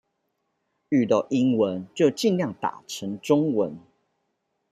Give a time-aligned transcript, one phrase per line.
[0.89, 3.77] 遇到英文就儘量打成中文